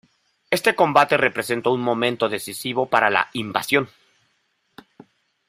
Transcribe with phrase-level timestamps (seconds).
[0.49, 3.87] Este combate representó un momento decisivo para la "Invasión".